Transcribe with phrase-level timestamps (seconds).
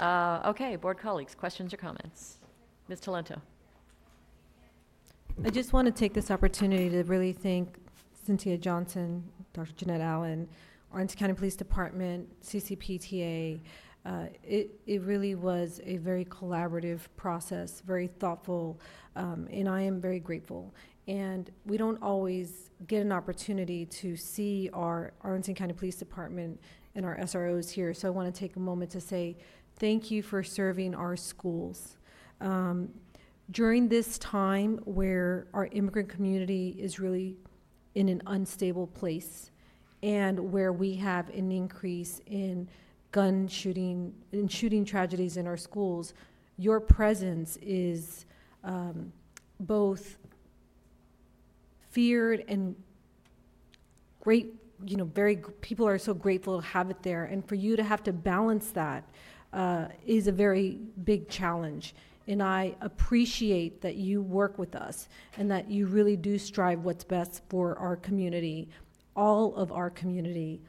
[0.00, 2.38] Uh, Okay, board colleagues, questions or comments?
[2.88, 3.02] Ms.
[3.02, 3.38] Talento?
[5.44, 7.76] I just want to take this opportunity to really thank
[8.24, 9.72] Cynthia Johnson, Dr.
[9.76, 10.48] Jeanette Allen,
[10.92, 13.60] Orange County Police Department, CCPTA.
[14.06, 18.80] Uh, It, it really was a very collaborative process, very thoughtful,
[19.16, 20.74] um, and I am very grateful.
[21.08, 26.58] And we don't always get an opportunity to see our Arlington County Police Department
[26.94, 27.94] and our SROs here.
[27.94, 29.36] So I want to take a moment to say
[29.80, 31.96] thank you for serving our schools.
[32.40, 32.90] Um,
[33.50, 37.36] during this time where our immigrant community is really
[37.94, 39.50] in an unstable place
[40.02, 42.68] and where we have an increase in
[43.10, 46.14] gun shooting in shooting tragedies in our schools
[46.56, 48.24] your presence is
[48.62, 49.12] um,
[49.58, 50.16] both
[51.90, 52.76] feared and
[54.20, 54.54] great
[54.84, 57.82] you know very people are so grateful to have it there and for you to
[57.82, 59.04] have to balance that
[59.52, 61.94] uh, is a very big challenge
[62.30, 67.02] and I appreciate that you work with us and that you really do strive what's
[67.02, 68.68] best for our community,
[69.16, 70.60] all of our community,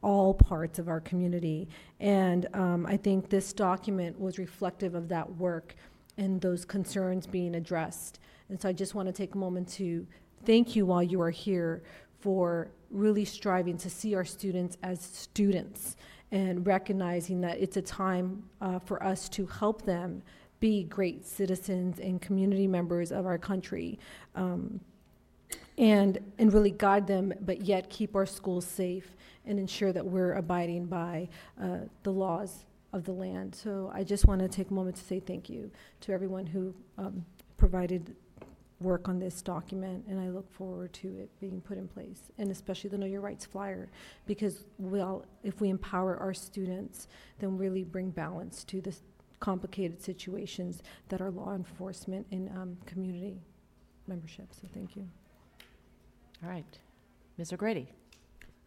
[0.00, 1.68] all parts of our community.
[2.00, 5.74] And um, I think this document was reflective of that work
[6.16, 8.18] and those concerns being addressed.
[8.48, 10.06] And so I just want to take a moment to
[10.46, 11.82] thank you while you are here
[12.20, 15.96] for really striving to see our students as students
[16.32, 20.22] and recognizing that it's a time uh, for us to help them
[20.58, 23.98] be great citizens and community members of our country
[24.34, 24.80] um,
[25.76, 30.34] and, and really guide them, but yet keep our schools safe and ensure that we're
[30.34, 31.28] abiding by
[31.60, 33.54] uh, the laws of the land.
[33.54, 35.70] So I just want to take a moment to say thank you
[36.02, 37.24] to everyone who um,
[37.56, 38.14] provided
[38.82, 42.50] work on this document, and I look forward to it being put in place, and
[42.50, 43.90] especially the Know Your Rights flyer,
[44.26, 48.94] because well, if we empower our students, then really bring balance to the
[49.40, 53.40] complicated situations that are law enforcement and um, community
[54.06, 54.46] membership.
[54.52, 55.08] So thank you.
[56.42, 56.78] All right.
[57.38, 57.52] Ms.
[57.52, 57.88] O'Grady?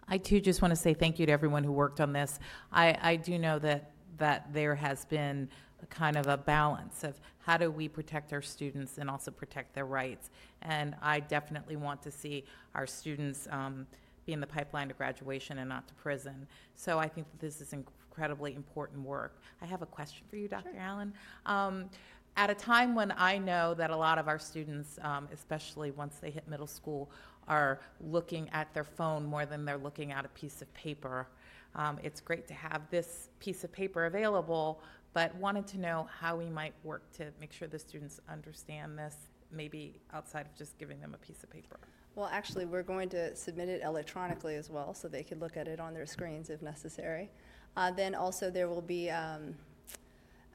[0.08, 2.40] I too just want to say thank you to everyone who worked on this.
[2.72, 5.50] I, I do know that, that there has been
[5.82, 9.76] a kind of a balance of how do we protect our students and also protect
[9.76, 10.30] their rights.
[10.62, 12.44] And I definitely want to see
[12.74, 13.86] our students um,
[14.26, 16.48] be in the pipeline to graduation and not to prison.
[16.76, 19.40] So I think that this is incredibly important work.
[19.62, 20.74] I have a question for you, Dr.
[20.78, 21.14] Allen.
[21.46, 21.90] Um,
[22.38, 26.18] at a time when I know that a lot of our students, um, especially once
[26.18, 27.10] they hit middle school,
[27.48, 31.28] are looking at their phone more than they're looking at a piece of paper.
[31.76, 34.82] Um, it's great to have this piece of paper available,
[35.14, 39.16] but wanted to know how we might work to make sure the students understand this,
[39.52, 41.80] maybe outside of just giving them a piece of paper.
[42.16, 45.68] Well, actually, we're going to submit it electronically as well, so they can look at
[45.68, 47.30] it on their screens if necessary.
[47.76, 49.54] Uh, Then also, there will be um,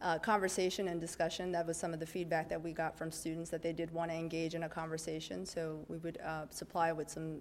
[0.03, 1.53] uh, conversation and discussion.
[1.53, 4.11] That was some of the feedback that we got from students, that they did want
[4.11, 5.45] to engage in a conversation.
[5.45, 7.41] So we would uh, supply with some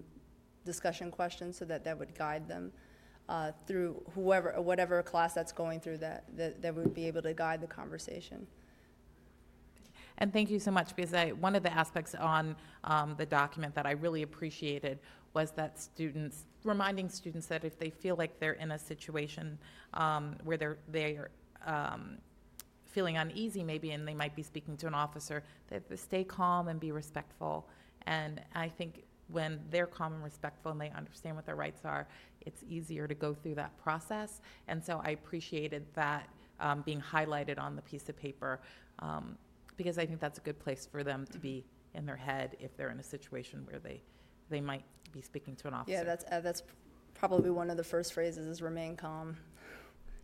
[0.64, 2.72] discussion questions so that that would guide them
[3.28, 7.32] uh, through whoever, whatever class that's going through, that, that that would be able to
[7.32, 8.46] guide the conversation.
[10.18, 13.74] And thank you so much, because I, one of the aspects on um, the document
[13.74, 14.98] that I really appreciated
[15.32, 19.58] was that students, reminding students that if they feel like they're in a situation
[19.94, 21.30] um, where they're, they're
[21.64, 22.18] um,
[22.90, 26.68] feeling uneasy maybe, and they might be speaking to an officer, that they stay calm
[26.68, 27.68] and be respectful.
[28.06, 32.08] And I think when they're calm and respectful and they understand what their rights are,
[32.40, 34.40] it's easier to go through that process.
[34.68, 36.28] And so I appreciated that
[36.58, 38.60] um, being highlighted on the piece of paper.
[38.98, 39.36] Um,
[39.76, 41.64] because I think that's a good place for them to be
[41.94, 44.02] in their head if they're in a situation where they,
[44.50, 45.92] they might be speaking to an officer.
[45.92, 46.62] Yeah, that's, uh, that's
[47.14, 49.36] probably one of the first phrases is remain calm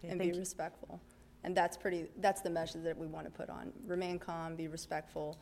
[0.02, 0.34] and be you.
[0.34, 1.00] respectful.
[1.46, 3.72] And that's pretty, that's the message that we want to put on.
[3.86, 5.38] Remain calm, be respectful,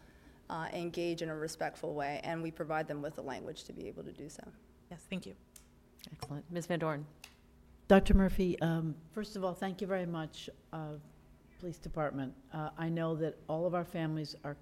[0.50, 3.88] uh, engage in a respectful way, and we provide them with the language to be
[3.88, 4.42] able to do so.
[4.90, 5.34] Yes, thank you.
[6.12, 6.44] Excellent.
[6.52, 6.66] Ms.
[6.66, 7.06] Van Doren?
[7.88, 8.12] Dr.
[8.12, 10.88] Murphy, um, first of all, thank you very much, uh,
[11.58, 12.34] Police Department.
[12.52, 14.58] Uh, I know that all of our families are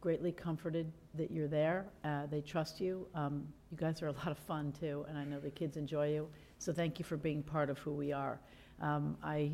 [0.00, 1.84] greatly comforted that you're there.
[2.04, 3.06] Uh, They trust you.
[3.14, 6.14] Um, You guys are a lot of fun, too, and I know the kids enjoy
[6.14, 6.26] you.
[6.58, 8.40] So thank you for being part of who we are.
[8.80, 9.52] Um, I,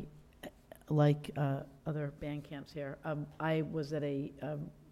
[0.89, 4.31] like uh, other band camps here, um, I was at a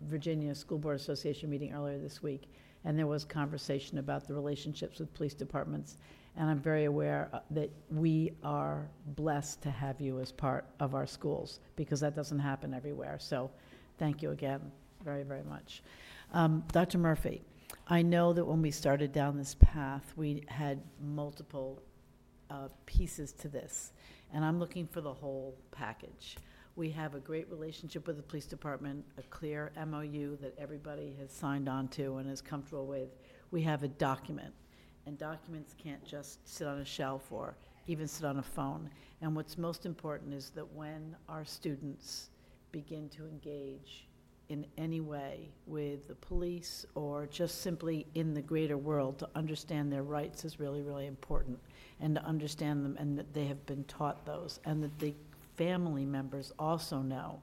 [0.01, 2.49] Virginia School Board Association meeting earlier this week,
[2.85, 5.97] and there was conversation about the relationships with police departments.
[6.37, 10.95] And I'm very aware uh, that we are blessed to have you as part of
[10.95, 13.17] our schools, because that doesn't happen everywhere.
[13.19, 13.51] So
[13.97, 14.61] thank you again,
[15.03, 15.83] very, very much.
[16.33, 16.97] Um, Dr.
[16.97, 17.41] Murphy,
[17.87, 21.81] I know that when we started down this path, we had multiple
[22.49, 23.91] uh, pieces to this,
[24.33, 26.37] and I'm looking for the whole package.
[26.75, 31.31] We have a great relationship with the police department, a clear MOU that everybody has
[31.31, 33.09] signed on to and is comfortable with.
[33.51, 34.53] We have a document,
[35.05, 37.55] and documents can't just sit on a shelf or
[37.87, 38.89] even sit on a phone.
[39.21, 42.29] And what's most important is that when our students
[42.71, 44.07] begin to engage
[44.51, 49.89] in any way with the police or just simply in the greater world, to understand
[49.91, 51.57] their rights is really, really important.
[52.01, 55.13] And to understand them, and that they have been taught those, and that the
[55.55, 57.39] family members also know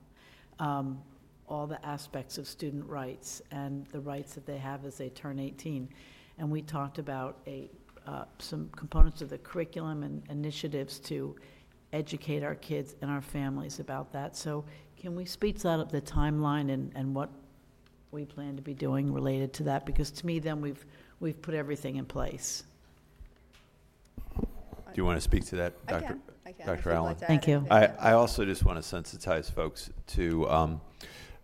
[0.58, 1.00] um,
[1.48, 5.38] all the aspects of student rights and the rights that they have as they turn
[5.38, 5.88] 18.
[6.36, 7.70] And we talked about a,
[8.06, 11.34] uh, some components of the curriculum and initiatives to
[11.92, 14.36] educate our kids and our families about that.
[14.36, 14.64] So
[14.96, 17.30] can we speak to that, the timeline and, and what
[18.10, 19.86] we plan to be doing related to that?
[19.86, 20.84] Because to me, then we've,
[21.20, 22.64] we've put everything in place.
[24.36, 24.44] Do
[24.94, 26.06] you want to speak to that, I Dr.?
[26.06, 26.66] can, I can.
[26.66, 26.78] Dr.
[26.78, 27.16] if you'd like Allen?
[27.16, 27.66] Thank you.
[27.70, 30.80] I, I also just want to sensitize folks to, um,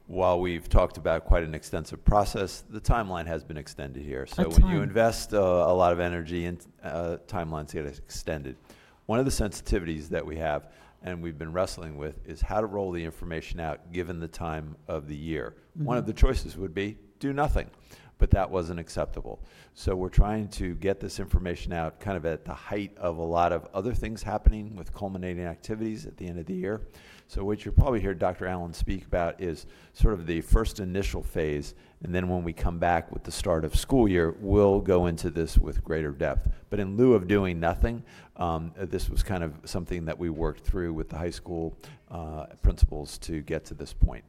[0.06, 4.26] while we've talked about quite an extensive process, the timeline has been extended here.
[4.26, 4.88] So That's when you fine.
[4.88, 8.56] invest uh, a lot of energy in, uh, timelines get extended.
[9.06, 10.68] One of the sensitivities that we have,
[11.02, 14.76] and we've been wrestling with, is how to roll the information out given the time
[14.88, 15.54] of the year.
[15.74, 16.12] One of mm-hmm.
[16.12, 17.70] the choices would be do nothing,
[18.18, 19.42] but that wasn't acceptable.
[19.74, 23.22] So we're trying to get this information out kind of at the height of a
[23.22, 26.80] lot of other things happening with culminating activities at the end of the year.
[27.26, 28.46] So what you'll probably hear Dr.
[28.46, 32.78] Allen speak about is sort of the first initial phase, and then when we come
[32.78, 36.48] back with the start of school year, we'll go into this with greater depth.
[36.68, 38.02] But in lieu of doing nothing,
[38.36, 41.76] um, this was kind of something that we worked through with the high school
[42.10, 44.24] uh, principals to get to this point.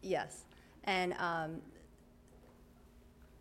[0.00, 0.44] Yes,
[0.88, 1.60] and um,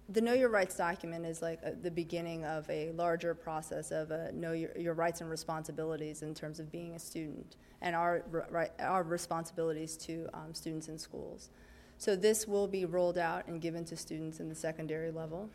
[0.10, 4.12] the Know Your Rights document is like uh, the beginning of a larger process of
[4.12, 8.26] uh, know your, your rights and responsibilities in terms of being a student and our,
[8.50, 11.50] right, our responsibilities to um, students in schools.
[11.98, 15.50] So this will be rolled out and given to students in the secondary level.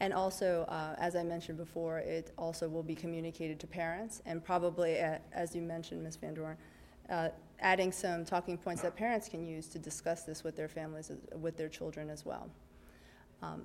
[0.00, 4.44] And also, uh, as I mentioned before, it also will be communicated to parents and
[4.44, 6.16] probably, uh, as you mentioned, Ms.
[6.16, 6.56] Van Doren,
[7.08, 7.28] uh,
[7.60, 11.10] adding some talking points that parents can use to discuss this with their families,
[11.40, 12.48] with their children as well.
[13.42, 13.62] Um,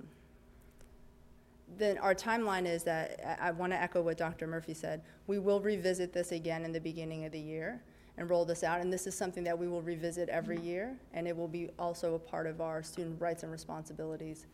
[1.78, 4.46] Then our timeline is that, I, want to echo what Dr.
[4.46, 7.82] Murphy said, we will revisit this again in the beginning of the year
[8.16, 11.28] and roll this out, and this is something that we will revisit every year, and
[11.28, 14.46] it will be also a part of our student rights and responsibilities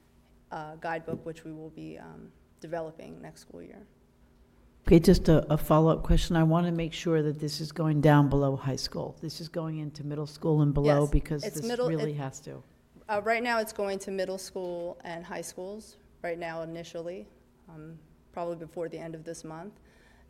[0.52, 2.30] uh, guidebook, which we will be um,
[2.60, 3.82] developing next school year.
[4.86, 6.36] Okay, just a, a follow-up question.
[6.36, 9.16] I want to make sure that this is going down below high school.
[9.20, 12.16] This is going into middle school and below Yes, because it's this middle- really it-
[12.18, 12.62] has to.
[13.08, 17.26] Uh, Right now, it's going to middle school and high schools, right now initially,
[17.68, 17.98] um,
[18.32, 19.74] probably before the end of this month.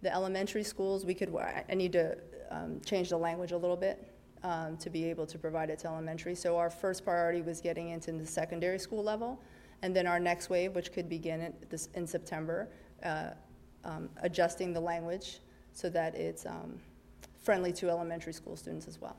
[0.01, 2.17] The elementary schools, we could, I I need to
[2.51, 4.11] um, change the language a little bit
[4.43, 6.35] um, to be able to provide it to elementary.
[6.35, 9.39] So our first priority was getting into the secondary school level,
[9.83, 12.69] and then our next wave, which could begin in this- in September,
[13.03, 13.31] uh,
[13.87, 15.39] um, adjusting the language
[15.73, 16.81] so that it's um,
[17.43, 19.17] friendly to elementary school students as well.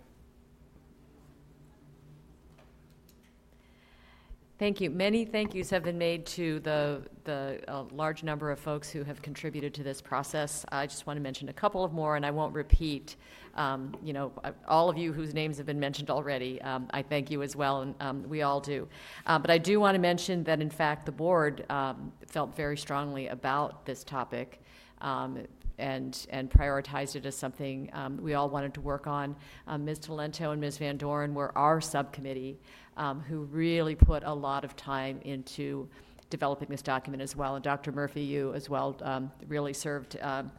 [4.59, 4.89] Thank you.
[4.89, 9.03] Many thank yous have been made to the, the uh, large number of folks who
[9.03, 10.65] have contributed to this process.
[10.71, 13.17] I just want to mention a couple of more, and I won't repeat,
[13.53, 16.59] um, you know, uh, all of you whose names have been mentioned already.
[16.63, 18.87] Um, I thank you as well, and um, we all do.
[19.27, 22.77] Uh, But I do want to mention that, in fact, the board um, felt very
[22.77, 24.59] strongly about this topic
[25.01, 25.37] um,
[25.77, 29.35] and, and prioritized it as something um, we all wanted to work on.
[29.67, 29.99] Um, Ms.
[29.99, 30.77] Talento and Ms.
[30.77, 32.59] Van Doren were our subcommittee
[32.97, 35.87] um, who really put a lot of time into
[36.29, 37.55] developing this document as well.
[37.55, 37.91] And Dr.
[37.91, 40.51] Murphy, you as well, um, really served um,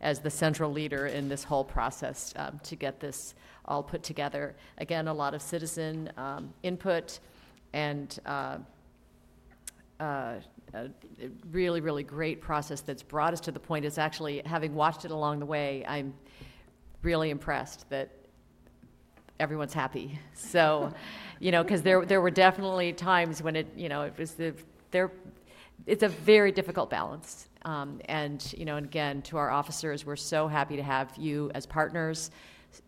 [0.00, 4.54] as the central leader in this whole process um, to get this all put together.
[4.78, 6.12] Again, a lot of citizen
[6.62, 7.18] input
[7.72, 8.58] and uh,
[10.00, 10.34] uh,
[10.74, 10.90] a
[11.50, 15.10] really, really great process that's brought us to the point is actually, having watched it
[15.10, 16.14] along the way, I'm
[17.02, 18.10] really impressed that
[19.38, 20.18] everyone's happy.
[20.34, 20.92] So,
[21.40, 24.54] you know, because there, there were definitely times when it, you know, it was the,
[24.90, 25.10] there,
[25.86, 27.48] it's a very difficult balance.
[27.64, 31.50] Um, and, you know, and again, to our officers, we're so happy to have you
[31.54, 32.30] as partners.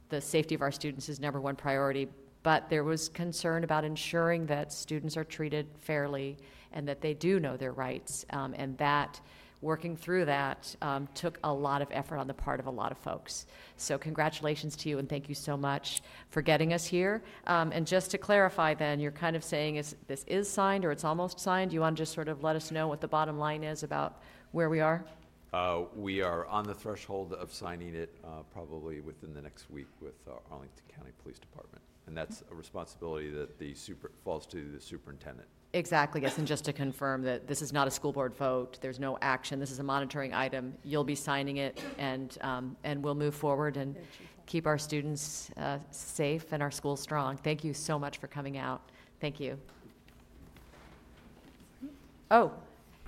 [0.09, 2.09] The safety of our students is number one priority,
[2.49, 6.35] but there was concern about ensuring that students are treated fairly
[6.73, 8.25] and that they do know their rights.
[8.31, 9.21] Um, and that,
[9.61, 12.91] working through that, um, took a lot of effort on the part of a lot
[12.91, 13.45] of folks.
[13.77, 16.01] So congratulations to you and thank you so much
[16.31, 17.23] for getting us here.
[17.47, 20.91] Um, and just to clarify then, you're kind of saying is this is signed or
[20.91, 21.71] it's almost signed?
[21.71, 24.23] You want to just sort of let us know what the bottom line is about
[24.53, 25.05] where we are?
[25.53, 29.89] Uh, We are on the threshold of signing it uh, probably within the next week
[30.01, 31.83] with uh, Arlington County Police Department.
[32.09, 35.47] And that's a responsibility that the super, falls to the superintendent.
[35.75, 38.99] Exactly, yes, and just to confirm that this is not a school board vote, there's
[38.99, 40.73] no action, this is a monitoring item.
[40.83, 43.95] You'll be signing it, and, um, and we'll move forward and
[44.47, 47.37] keep our students uh, safe and our schools strong.
[47.37, 48.81] Thank you so much for coming out.
[49.21, 49.59] Thank you.
[52.31, 52.51] Oh,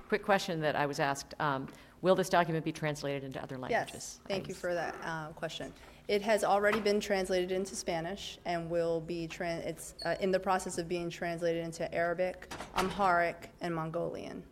[0.07, 1.33] quick question that I was asked.
[1.39, 1.67] Um,
[2.01, 3.93] Will this document be translated into other languages?
[3.93, 5.71] Yes, thank you for that uh, question.
[6.11, 10.77] It has already been translated into Spanish and will be, it's uh, in the process
[10.77, 14.43] of being translated into Arabic, Amharic, and Mongolian.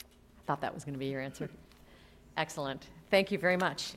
[0.00, 1.50] I thought that was going to be your answer.
[2.38, 2.86] Excellent.
[3.10, 3.84] Thank you very much.